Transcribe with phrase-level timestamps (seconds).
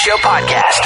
[0.00, 0.80] Show podcast.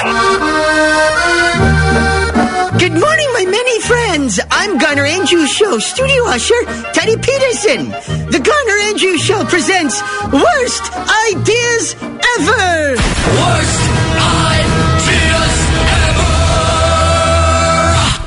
[2.81, 4.41] Good morning, my many friends.
[4.51, 6.61] I'm Garner Andrews Show studio usher,
[6.93, 7.91] Teddy Peterson.
[8.33, 10.03] The Garner Andrews Show presents
[10.33, 10.93] Worst
[11.31, 12.97] Ideas Ever.
[12.99, 13.83] Worst
[14.19, 15.55] ideas
[15.95, 16.35] ever.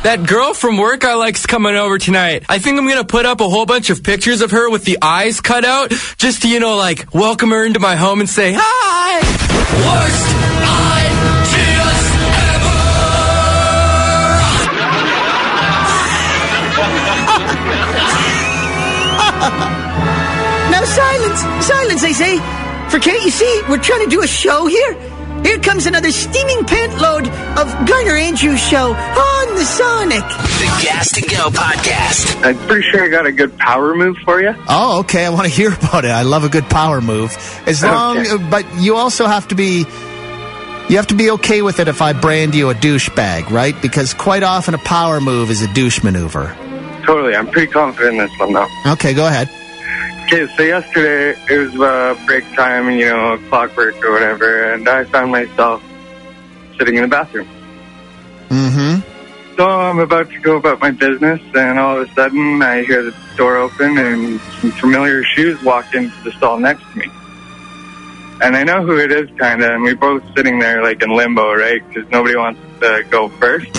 [0.04, 2.46] That girl from work I like's coming over tonight.
[2.48, 5.00] I think I'm gonna put up a whole bunch of pictures of her with the
[5.02, 8.54] eyes cut out, just to, you know, like, welcome her into my home and say,
[8.58, 9.07] hi!
[9.74, 12.04] Worst ideas
[20.72, 22.38] Now silence, silence, I say.
[22.90, 24.96] For can't you see, we're trying to do a show here.
[25.44, 30.22] Here comes another steaming pant load of Garner Andrews Show on the Sonic.
[30.22, 32.44] The Gas to Go podcast.
[32.46, 34.54] I'm pretty sure I got a good power move for you.
[34.68, 35.26] Oh, okay.
[35.26, 36.12] I want to hear about it.
[36.12, 37.32] I love a good power move.
[37.66, 38.38] As long, Okay.
[38.50, 39.86] but you also have to be,
[40.90, 43.80] you have to be okay with it if I brand you a douchebag, right?
[43.82, 46.56] Because quite often a power move is a douche maneuver.
[47.06, 47.36] Totally.
[47.36, 48.68] I'm pretty confident in this one, though.
[48.88, 49.50] Okay, go ahead.
[50.28, 55.06] Okay, so yesterday it was uh, break time, you know, clockwork or whatever, and I
[55.06, 55.82] found myself
[56.78, 57.48] sitting in the bathroom.
[58.50, 59.56] Mm-hmm.
[59.56, 63.04] So I'm about to go about my business, and all of a sudden I hear
[63.04, 67.08] the door open and some familiar shoes walk into the stall next to me.
[68.42, 71.16] And I know who it is, kind of, and we're both sitting there like in
[71.16, 71.82] limbo, right?
[71.88, 73.70] Because nobody wants to go first.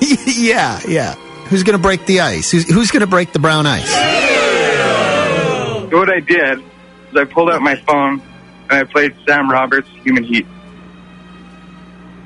[0.38, 1.14] yeah, yeah.
[1.48, 2.52] Who's gonna break the ice?
[2.52, 4.31] Who's, who's gonna break the brown ice?
[5.92, 8.22] So what I did is I pulled out my phone
[8.70, 10.46] and I played Sam Roberts' Human Heat.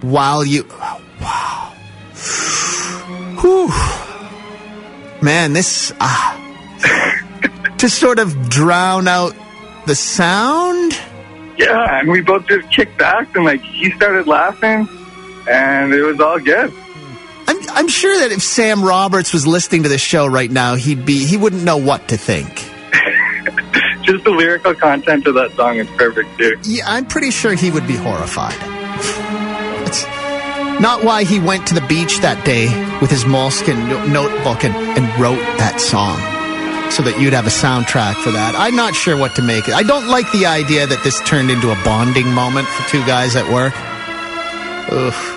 [0.03, 0.69] While you,
[1.21, 1.75] wow.
[3.41, 3.69] Whew.
[5.21, 7.75] Man, this, ah.
[7.79, 9.35] to sort of drown out
[9.87, 10.93] the sound?
[11.59, 14.89] Yeah, and we both just kicked back and like he started laughing
[15.51, 16.73] and it was all good.
[17.49, 21.05] I'm, I'm sure that if Sam Roberts was listening to this show right now, he'd
[21.05, 22.76] be he wouldn't know what to think.
[24.07, 26.57] Just the lyrical content of that song is perfect too.
[26.63, 28.55] Yeah, I'm pretty sure he would be horrified.
[29.87, 30.05] It's
[30.81, 32.67] not why he went to the beach that day
[33.01, 36.17] with his moleskin no- notebook and, and wrote that song.
[36.93, 38.55] So that you'd have a soundtrack for that.
[38.57, 39.75] I'm not sure what to make it.
[39.75, 43.35] I don't like the idea that this turned into a bonding moment for two guys
[43.35, 43.75] at work.
[44.93, 45.36] Ugh.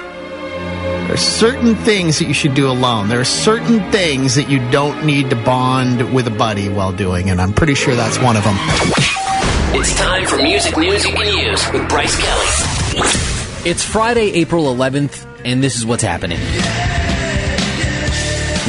[1.10, 3.10] There's certain things that you should do alone.
[3.10, 7.32] There are certain things that you don't need to bond with a buddy while doing,
[7.32, 8.56] and I'm pretty sure that's one of them.
[9.74, 13.02] It's time for music news you can use with Bryce Kelly.
[13.68, 16.38] It's Friday, April 11th, and this is what's happening.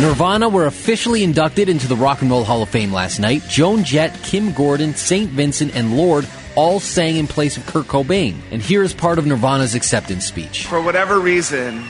[0.00, 3.42] Nirvana were officially inducted into the Rock and Roll Hall of Fame last night.
[3.50, 5.28] Joan Jett, Kim Gordon, St.
[5.28, 8.36] Vincent, and Lorde all sang in place of Kurt Cobain.
[8.50, 10.66] And here is part of Nirvana's acceptance speech.
[10.66, 11.84] For whatever reason,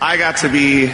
[0.00, 0.92] I got to be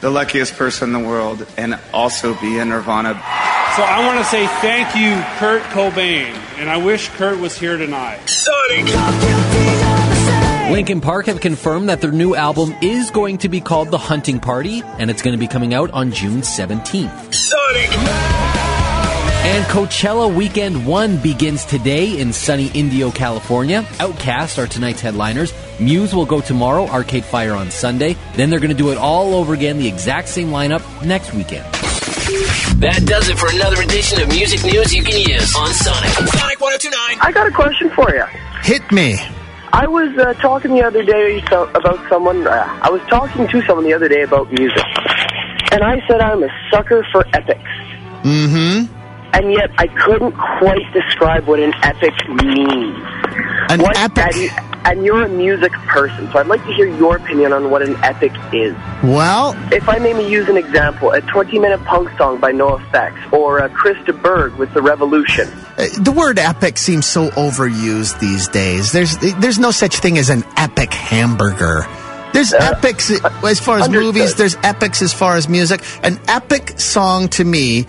[0.00, 3.14] the luckiest person in the world and also be in Nirvana.
[3.14, 7.76] So I want to say thank you, Kurt Cobain, and I wish Kurt was here
[7.76, 8.18] tonight.
[10.72, 14.40] Linkin Park have confirmed that their new album is going to be called The Hunting
[14.40, 17.34] Party, and it's going to be coming out on June 17th.
[19.42, 23.82] And Coachella Weekend 1 begins today in sunny Indio, California.
[23.98, 25.54] OutKast are tonight's headliners.
[25.80, 28.16] Muse will go tomorrow, Arcade Fire on Sunday.
[28.34, 31.64] Then they're going to do it all over again, the exact same lineup next weekend.
[32.80, 36.10] That does it for another edition of music news you can use on Sonic.
[36.10, 37.18] Sonic 1029.
[37.22, 38.24] I got a question for you.
[38.62, 39.16] Hit me.
[39.72, 42.46] I was uh, talking the other day so, about someone.
[42.46, 44.84] Uh, I was talking to someone the other day about music,
[45.72, 47.62] and I said I'm a sucker for epics.
[48.22, 48.99] Mm-hmm.
[49.32, 52.98] And yet I couldn't quite describe what an epic means.
[53.70, 54.34] An What- epic.
[54.36, 57.82] And, and you're a music person, so I'd like to hear your opinion on what
[57.82, 58.74] an epic is.
[59.02, 63.68] Well, If I may use an example, a 20-minute punk song by NOFX, or uh,
[63.68, 65.48] Chris de Burgh with The Revolution.
[65.76, 68.90] Uh, the word epic seems so overused these days.
[68.92, 71.86] There's there's no such thing as an epic hamburger.
[72.32, 73.10] There's epics
[73.44, 73.92] as far as understood.
[74.14, 74.34] movies.
[74.36, 75.82] There's epics as far as music.
[76.02, 77.86] An epic song to me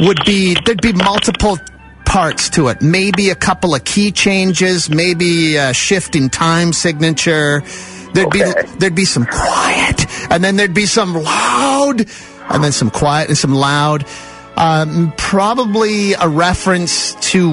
[0.00, 1.58] would be there'd be multiple
[2.04, 2.82] parts to it.
[2.82, 4.90] Maybe a couple of key changes.
[4.90, 7.62] Maybe a shift in time signature.
[8.14, 8.52] There'd Okay.
[8.62, 12.04] be there'd be some quiet, and then there'd be some loud,
[12.50, 14.04] and then some quiet and some loud.
[14.56, 17.48] Um, probably a reference to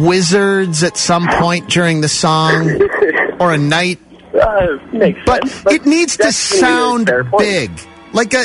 [0.00, 2.80] wizards at some point during the song,
[3.40, 3.98] or a night
[4.40, 4.78] Uh,
[5.26, 5.66] but sense.
[5.74, 7.70] it needs to a sound big.
[8.12, 8.44] Like a,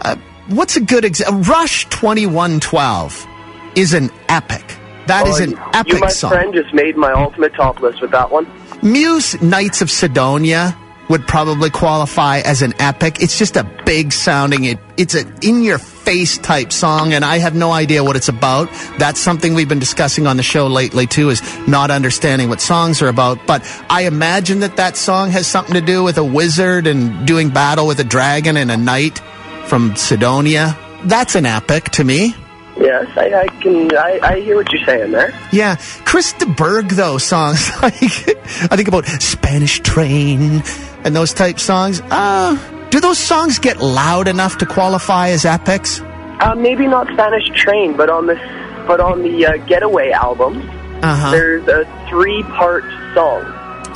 [0.00, 0.16] uh
[0.48, 1.40] what's a good example?
[1.42, 3.26] Rush twenty one twelve
[3.74, 4.64] is an epic.
[5.06, 6.30] That is Oh, an you- epic you, my song.
[6.32, 8.46] friend, just made my ultimate top list with that one.
[8.82, 10.76] Muse Knights of Cydonia
[11.08, 13.22] would probably qualify as an epic.
[13.22, 17.38] It's just a big sounding, it, it's an in your face type song, and I
[17.38, 18.68] have no idea what it's about.
[18.98, 23.00] That's something we've been discussing on the show lately, too, is not understanding what songs
[23.00, 23.38] are about.
[23.46, 27.48] But I imagine that that song has something to do with a wizard and doing
[27.48, 29.22] battle with a dragon and a knight
[29.68, 30.76] from Cydonia.
[31.04, 32.34] That's an epic to me.
[32.76, 33.96] Yes, I, I can.
[33.96, 35.32] I, I hear what you're saying there.
[35.52, 40.62] Yeah, Chris de Burgh though songs like I think about Spanish Train
[41.04, 42.00] and those type songs.
[42.10, 42.56] Uh,
[42.90, 46.00] do those songs get loud enough to qualify as epics?
[46.40, 48.38] Uh, maybe not Spanish Train, but on this,
[48.86, 50.58] but on the uh, Getaway album,
[51.02, 51.30] Uh-huh.
[51.32, 53.42] there's a three-part song.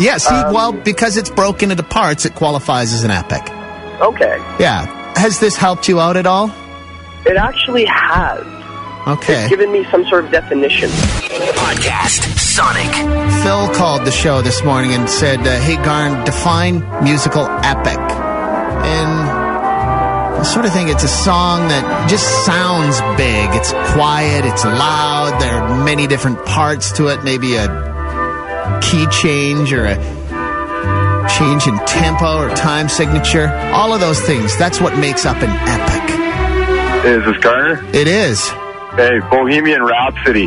[0.00, 3.42] Yeah, see, Um, well, because it's broken into parts, it qualifies as an epic.
[4.00, 4.86] Okay, Yeah.
[5.16, 6.50] Has this helped you out at all?
[7.24, 8.40] it actually has
[9.06, 9.48] Okay.
[9.48, 10.88] given me some sort of definition.
[10.90, 12.92] Podcast Sonic.
[13.42, 19.30] Phil called the show this morning and said, uh, "Hey Garn, define musical epic." And
[20.40, 23.50] I sort of think it's a song that just sounds big.
[23.54, 24.44] It's quiet.
[24.44, 25.40] It's loud.
[25.40, 27.22] There are many different parts to it.
[27.22, 27.68] Maybe a
[28.82, 29.96] key change or a
[31.28, 33.48] change in tempo or time signature.
[33.72, 34.56] All of those things.
[34.58, 37.04] That's what makes up an epic.
[37.04, 37.84] Is this Garner?
[37.92, 38.48] It is.
[38.96, 40.46] Hey, Bohemian Rhapsody.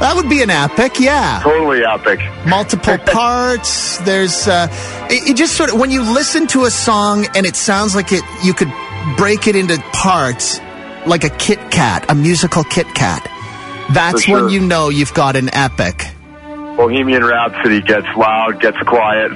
[0.00, 1.40] That would be an epic, yeah.
[1.42, 2.20] Totally epic.
[2.46, 3.98] multiple parts.
[3.98, 4.68] There's uh,
[5.08, 8.12] it, it just sort of when you listen to a song and it sounds like
[8.12, 8.72] it, you could
[9.16, 10.60] break it into parts
[11.06, 13.22] like a Kit Kat, a musical Kit Kat.
[13.92, 16.06] That's For when you know you've got an epic.
[16.76, 19.30] Bohemian Rhapsody gets loud, gets quiet.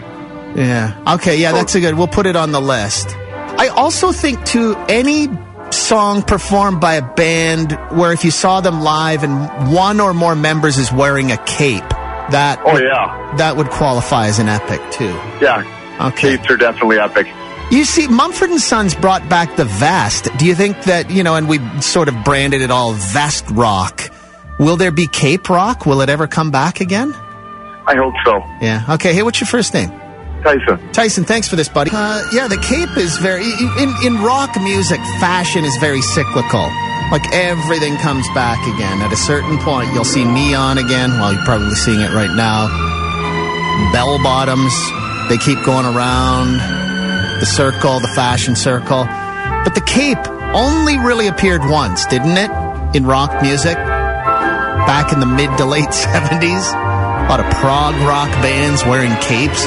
[0.54, 1.14] Yeah.
[1.14, 1.40] Okay.
[1.40, 1.78] Yeah, that's oh.
[1.78, 1.94] a good.
[1.94, 3.08] We'll put it on the list.
[3.10, 5.28] I also think too any
[5.70, 10.34] song performed by a band where if you saw them live and one or more
[10.34, 11.88] members is wearing a cape,
[12.30, 15.14] that Oh yeah, that would qualify as an epic too.
[15.40, 15.74] yeah.
[16.00, 16.36] Okay.
[16.36, 17.26] Capes are definitely epic.
[17.72, 20.28] You see, Mumford and Sons brought back the vest.
[20.38, 24.10] Do you think that you know, and we sort of branded it all vest rock?
[24.58, 25.84] Will there be Cape Rock?
[25.84, 27.12] Will it ever come back again?
[27.86, 28.38] I hope so.
[28.60, 28.84] Yeah.
[28.88, 29.12] Okay.
[29.12, 29.90] Hey, what's your first name?
[30.42, 30.92] Tyson.
[30.92, 31.24] Tyson.
[31.24, 31.90] Thanks for this, buddy.
[31.92, 35.00] Uh, yeah, the cape is very in in rock music.
[35.20, 36.70] Fashion is very cyclical.
[37.10, 39.00] Like everything comes back again.
[39.02, 41.10] At a certain point, you'll see neon again.
[41.18, 42.68] Well, you're probably seeing it right now.
[43.92, 44.72] Bell bottoms.
[45.28, 46.58] They keep going around
[47.40, 49.04] the circle, the fashion circle.
[49.64, 50.18] But the cape
[50.54, 52.50] only really appeared once, didn't it?
[52.96, 53.76] In rock music.
[53.76, 56.72] Back in the mid to late 70s.
[56.72, 59.64] A lot of prog rock bands wearing capes.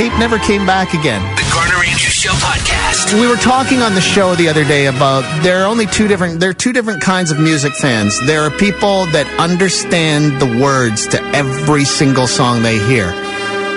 [0.00, 1.20] Cape never came back again.
[1.36, 3.20] The Garner Andrews Show Podcast.
[3.20, 6.40] We were talking on the show the other day about there are only two different
[6.40, 8.18] there are two different kinds of music fans.
[8.24, 13.10] There are people that understand the words to every single song they hear.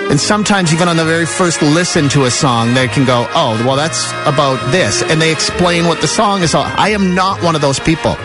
[0.08, 3.62] And sometimes even on the very first listen to a song, they can go, "Oh,
[3.66, 6.64] well that's about this." And they explain what the song is all.
[6.64, 8.16] I am not one of those people.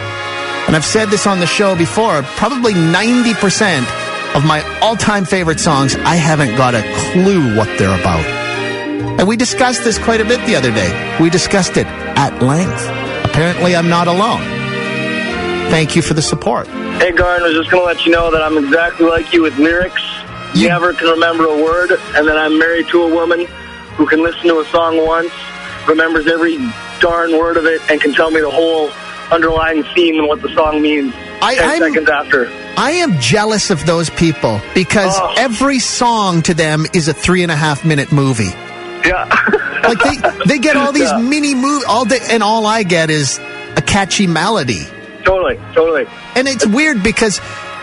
[0.68, 3.86] And I've said this on the show before, probably 90%
[4.36, 6.82] of my all-time favorite songs, I haven't got a
[7.12, 8.26] clue what they're about.
[9.20, 11.18] And we discussed this quite a bit the other day.
[11.20, 12.88] We discussed it at length.
[13.26, 14.42] Apparently, I'm not alone.
[15.72, 16.68] Thank you for the support.
[16.68, 19.42] Hey, Garn, I was just going to let you know that I'm exactly like you
[19.44, 20.02] with lyrics.
[20.54, 23.46] You- Never can remember a word, and then I'm married to a woman
[23.98, 25.32] who can listen to a song once,
[25.88, 26.58] remembers every
[27.00, 28.90] darn word of it, and can tell me the whole
[29.32, 32.50] underlying theme and what the song means I- 10 I'm- seconds after.
[32.82, 35.34] I am jealous of those people because Oh.
[35.38, 38.54] every song to them is a three and a half minute movie.
[39.06, 39.26] Yeah.
[39.84, 41.18] Like they, they get all these Yeah.
[41.20, 43.38] mini movies all day, and all I get is
[43.76, 44.88] a catchy melody.
[45.26, 46.06] totally, totally.
[46.36, 47.40] And it's weird because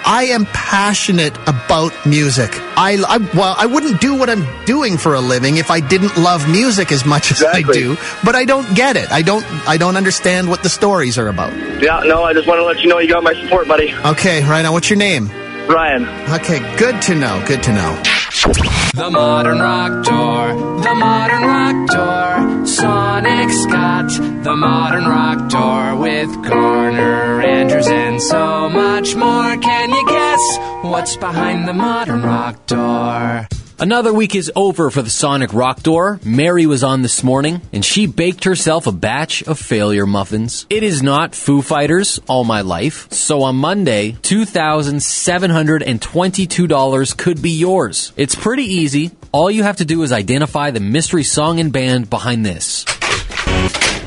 [0.08, 2.50] I am passionate about music.
[2.76, 6.16] I, I well, I wouldn't do what I'm doing for a living if I didn't
[6.16, 7.96] love music as much as I do.
[8.24, 9.10] But I don't get it.
[9.10, 9.44] I don't.
[9.68, 11.52] I don't understand what the stories are about.
[11.82, 13.92] Yeah, no, I just want to let you know you got my support, buddy.
[13.94, 15.28] Okay, right now, what's your name?
[15.68, 16.04] Ryan.
[16.34, 17.42] Okay, good to know.
[17.44, 18.15] Good to know.
[18.42, 20.48] The modern rock door,
[20.82, 24.10] the modern rock door, Sonic Scott,
[24.44, 29.56] the modern rock door with Garner Andrews and so much more.
[29.56, 33.48] Can you guess what's behind the modern rock door?
[33.78, 36.18] Another week is over for the Sonic Rock Door.
[36.24, 40.64] Mary was on this morning, and she baked herself a batch of failure muffins.
[40.70, 48.12] It is not Foo Fighters all my life, so on Monday, $2,722 could be yours.
[48.16, 49.10] It's pretty easy.
[49.30, 52.86] All you have to do is identify the mystery song and band behind this.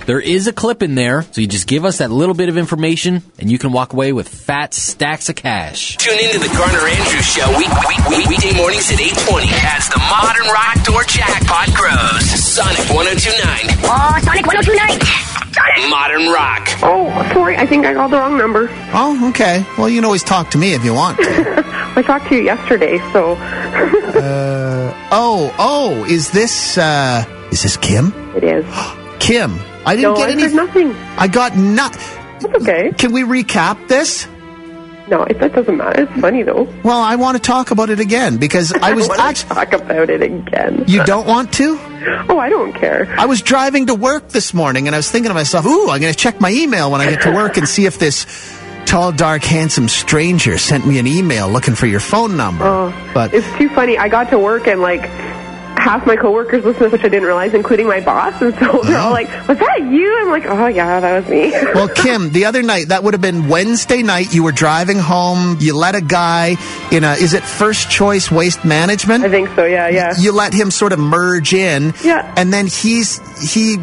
[0.10, 2.58] There is a clip in there, so you just give us that little bit of
[2.58, 5.98] information, and you can walk away with fat stacks of cash.
[5.98, 10.00] Tune into the Garner Andrews Show week, week, week, weekday mornings at 820 as the
[10.10, 12.26] modern rock door jackpot grows.
[12.26, 13.78] Sonic 1029.
[13.86, 15.92] Oh, Sonic 1029.
[15.92, 16.68] Modern rock.
[16.82, 17.58] Oh, sorry.
[17.58, 18.68] I think I called the wrong number.
[18.92, 19.64] Oh, okay.
[19.78, 21.64] Well, you can always talk to me if you want to.
[21.96, 23.34] I talked to you yesterday, so.
[23.36, 28.12] uh, oh, oh, is this, uh, is this Kim?
[28.36, 28.66] It is.
[29.20, 30.54] Kim, I didn't no, get I any.
[30.54, 30.94] nothing.
[31.18, 32.40] I got nothing.
[32.42, 32.92] That's okay.
[32.98, 34.28] Can we recap this?
[35.10, 36.04] No, it, that doesn't matter.
[36.04, 36.72] It's funny though.
[36.84, 39.56] Well, I want to talk about it again because I was want actually.
[39.56, 40.84] talk about it again.
[40.88, 41.78] You don't want to?
[42.30, 43.08] Oh, I don't care.
[43.18, 46.00] I was driving to work this morning and I was thinking to myself, ooh, I'm
[46.00, 48.28] going to check my email when I get to work and see if this
[48.86, 52.64] tall, dark, handsome stranger sent me an email looking for your phone number.
[52.66, 53.98] Oh, but it's too funny.
[53.98, 55.02] I got to work and like
[55.80, 59.10] half my coworkers listen which I didn't realize, including my boss, and so they're all
[59.10, 59.14] oh.
[59.14, 62.62] like, "Was that you?" I'm like, "Oh yeah, that was me." well, Kim, the other
[62.62, 64.34] night that would have been Wednesday night.
[64.34, 65.58] You were driving home.
[65.60, 66.58] You let a guy
[66.92, 69.24] in a is it First Choice Waste Management?
[69.24, 69.66] I think so.
[69.66, 70.14] Yeah, yeah.
[70.18, 71.94] You let him sort of merge in.
[72.04, 72.34] Yeah.
[72.36, 73.20] And then he's
[73.54, 73.78] he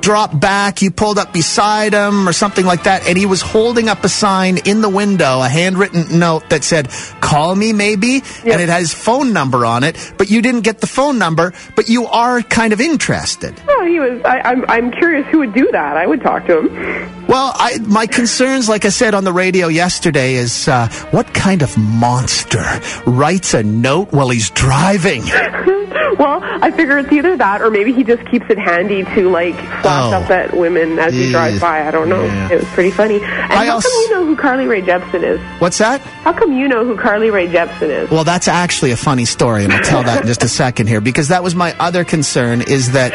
[0.00, 0.82] dropped back.
[0.82, 4.08] You pulled up beside him or something like that, and he was holding up a
[4.08, 8.92] sign in the window, a handwritten note that said, "Call me, maybe," and it has
[8.92, 9.96] phone number on it.
[10.18, 13.54] But you didn't get the phone number, but you are kind of interested.
[13.68, 14.20] Oh, he was.
[14.24, 14.64] I, I'm.
[14.68, 15.96] I'm curious who would do that.
[15.96, 17.26] I would talk to him.
[17.26, 21.62] Well, I, my concerns, like I said on the radio yesterday, is uh, what kind
[21.62, 22.64] of monster
[23.06, 25.22] writes a note while he's driving?
[26.20, 29.56] well, I figure it's either that or maybe he just keeps it handy to like
[29.82, 30.12] flash Oh.
[30.22, 31.86] up at women as he drives by.
[31.86, 32.22] I don't know.
[32.24, 32.52] Yeah.
[32.52, 33.16] It was pretty funny.
[33.16, 35.40] And I how also- come you know who Carly Rae Jepsen is?
[35.60, 36.00] What's that?
[36.00, 38.10] How come you know who Carly Rae Jepsen is?
[38.10, 41.00] Well, that's actually a funny story, and I'll tell that in just a second here
[41.00, 43.12] because that was my other concern is that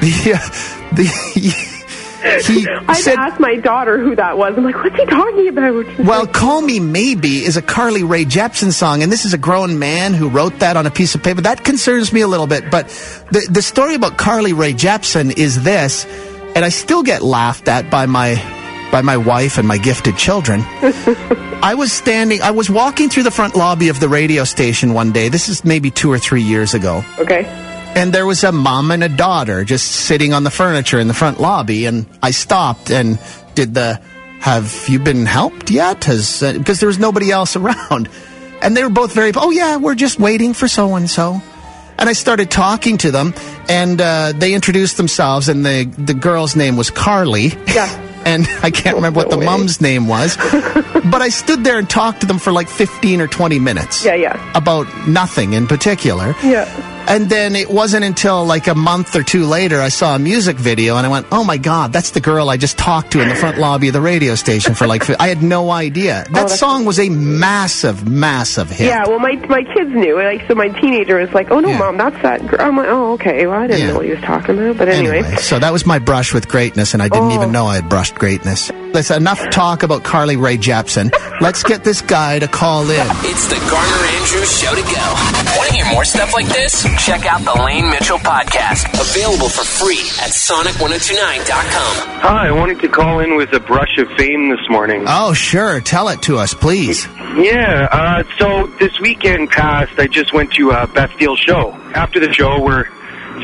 [0.00, 0.10] the
[0.92, 1.52] the
[2.46, 3.16] he I said.
[3.18, 4.56] asked my daughter who that was.
[4.56, 5.98] I'm like, what's he talking about?
[5.98, 9.78] Well, Call Me Maybe is a Carly Rae Jepsen song, and this is a grown
[9.78, 11.40] man who wrote that on a piece of paper.
[11.40, 12.88] That concerns me a little bit, but
[13.30, 16.04] the, the story about Carly Rae Jepsen is this,
[16.54, 18.34] and I still get laughed at by my
[18.92, 20.60] by my wife and my gifted children.
[21.62, 25.10] I was standing, I was walking through the front lobby of the radio station one
[25.10, 25.28] day.
[25.28, 27.04] This is maybe two or three years ago.
[27.18, 27.42] Okay.
[27.96, 31.14] And there was a mom and a daughter just sitting on the furniture in the
[31.14, 31.86] front lobby.
[31.86, 33.18] And I stopped and
[33.54, 33.98] did the,
[34.40, 36.04] have you been helped yet?
[36.04, 38.10] Has, uh, because there was nobody else around.
[38.60, 41.40] And they were both very, oh yeah, we're just waiting for so and so.
[41.98, 43.32] And I started talking to them,
[43.70, 47.52] and uh, they introduced themselves, and the the girl's name was Carly.
[47.66, 48.02] Yeah.
[48.26, 50.36] And I can't remember what the mom's name was,
[51.12, 54.04] but I stood there and talked to them for like 15 or 20 minutes.
[54.04, 54.52] Yeah, yeah.
[54.52, 56.34] About nothing in particular.
[56.42, 56.66] Yeah.
[57.08, 60.56] And then it wasn't until like a month or two later I saw a music
[60.56, 63.28] video and I went, "Oh my god, that's the girl I just talked to in
[63.28, 66.24] the front lobby of the radio station for like fi- I had no idea.
[66.28, 68.88] Oh, that that's song was a massive massive hit.
[68.88, 70.16] Yeah, well, my my kids knew.
[70.16, 72.60] Like, so my teenager was like, "Oh no, mom, that's that." Girl.
[72.60, 73.88] I'm like, "Oh, okay." Well, I didn't Yeah.
[73.88, 75.18] know what he was talking about, but anyway.
[75.18, 77.34] Anyway, so that was my brush with greatness, and I didn't Oh.
[77.34, 78.70] even know I had brushed greatness.
[78.92, 81.12] That's enough talk about Carly Rae Jepsen.
[81.40, 83.06] Let's get this guy to call in.
[83.24, 85.56] It's the Garner Andrews Show to go.
[85.58, 86.86] Want to hear more stuff like this?
[86.98, 88.86] Check out the Lane Mitchell podcast.
[88.98, 92.20] Available for free at sonic1029.com.
[92.20, 95.04] Hi, I wanted to call in with a brush of fame this morning.
[95.06, 95.80] Oh, sure.
[95.80, 97.06] Tell it to us, please.
[97.36, 101.72] Yeah, uh, so this weekend past, I just went to a Bastille show.
[101.94, 102.86] After the show, we're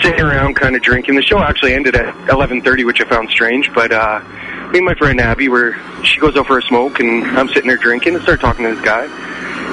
[0.01, 1.15] sitting around kind of drinking.
[1.15, 4.21] The show actually ended at 11.30, which I found strange, but uh,
[4.73, 7.69] me and my friend Abby, were, she goes out for a smoke, and I'm sitting
[7.69, 9.05] there drinking and start talking to this guy.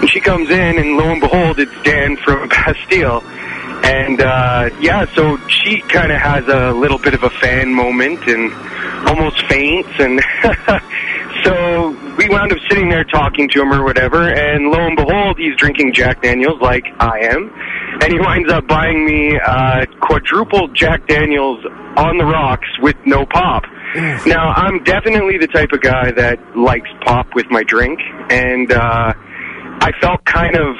[0.01, 3.23] And she comes in, and lo and behold, it's Dan from Bastille.
[3.83, 8.27] And uh, yeah, so she kind of has a little bit of a fan moment
[8.27, 8.51] and
[9.07, 9.89] almost faints.
[9.99, 10.21] And
[11.43, 14.29] so we wound up sitting there talking to him or whatever.
[14.29, 17.51] And lo and behold, he's drinking Jack Daniels like I am.
[18.01, 23.25] And he winds up buying me uh, quadruple Jack Daniels on the rocks with no
[23.25, 23.63] pop.
[24.27, 27.99] Now, I'm definitely the type of guy that likes pop with my drink.
[28.29, 29.13] And uh,
[29.81, 30.75] I felt kind of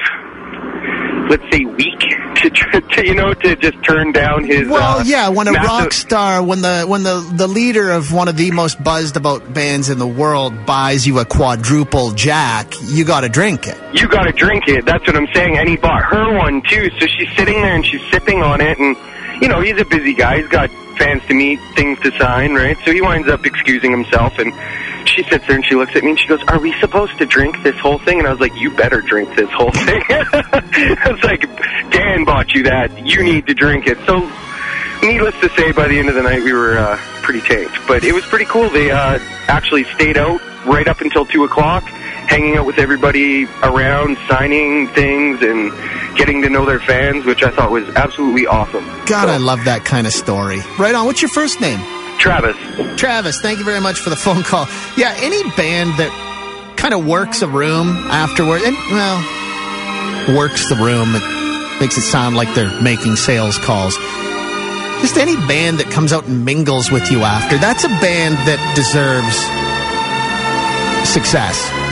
[1.30, 2.02] let's say weak
[2.72, 5.68] to, to you know to just turn down his Well, uh, yeah, when a massive-
[5.68, 9.52] rock star, when the when the the leader of one of the most buzzed about
[9.52, 13.76] bands in the world buys you a quadruple jack, you got to drink it.
[13.94, 14.84] you got to drink it.
[14.84, 15.58] That's what i'm saying.
[15.58, 16.90] And he bought her one too.
[16.98, 18.78] So she's sitting there and she's sipping on it.
[18.78, 18.96] And
[19.42, 20.38] you know he's a busy guy.
[20.38, 22.76] He's got fans to meet things to sign right?
[22.84, 24.52] So he winds up excusing himself and
[25.08, 27.26] she sits there and she looks at me and she goes are we supposed to
[27.26, 28.18] drink this whole thing?
[28.18, 30.02] And i was like you better drink this whole thing.
[30.10, 31.42] I was like
[31.90, 33.06] dan bought you that.
[33.06, 33.98] You need to drink it.
[34.06, 34.30] So
[35.02, 37.78] needless to say, by the end of the night, we were uh, pretty tanked.
[37.86, 38.68] But it was pretty cool.
[38.70, 39.18] They uh,
[39.48, 41.84] actually stayed out right up until 2 o'clock,
[42.30, 45.72] hanging out with everybody around, signing things, and
[46.16, 48.84] getting to know their fans, which I thought was absolutely awesome.
[49.06, 50.60] God, I love that kind of story.
[50.78, 51.06] Right on.
[51.06, 51.80] What's your first name?
[52.18, 52.56] Travis.
[52.96, 54.68] Travis, thank you very much for the phone call.
[54.96, 59.18] Yeah, any band that kind of works a room afterward, and, well,
[60.38, 63.96] works the room, it makes it sound like they're making sales calls.
[65.00, 68.60] Just any band that comes out and mingles with you after, that's a band that
[68.76, 69.34] deserves
[71.10, 71.89] success.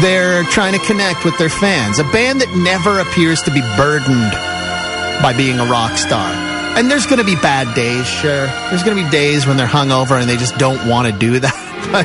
[0.00, 1.98] They're trying to connect with their fans.
[1.98, 4.32] A band that never appears to be burdened
[5.22, 6.30] by being a rock star.
[6.78, 8.46] And there's going to be bad days, sure.
[8.70, 11.40] There's going to be days when they're hungover and they just don't want to do
[11.40, 11.64] that.
[11.88, 12.04] But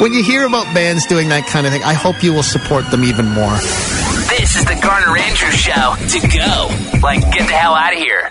[0.00, 2.88] when you hear about bands doing that kind of thing, I hope you will support
[2.92, 3.56] them even more.
[4.30, 7.00] This is the Garner Andrews Show to go.
[7.02, 8.30] Like, get the hell out of here.